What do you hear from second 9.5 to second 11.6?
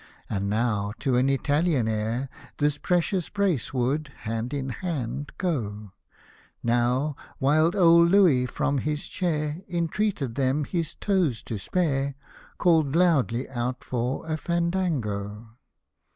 Intreated them his toes to